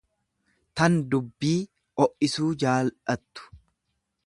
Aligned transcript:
tan 0.79 0.95
dubbii 1.11 1.51
o'isuu 2.05 2.51
jaal'attu. 2.65 3.49